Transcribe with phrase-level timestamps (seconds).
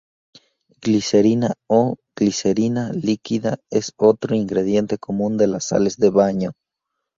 [0.81, 6.53] Glicerina, o glicerina líquida, es otro ingrediente común de las sales de baño.